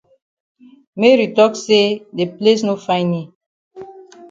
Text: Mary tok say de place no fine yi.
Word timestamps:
Mary 0.99 1.27
tok 1.35 1.53
say 1.65 1.87
de 2.17 2.25
place 2.35 2.61
no 2.65 2.73
fine 2.85 3.13
yi. 3.23 3.23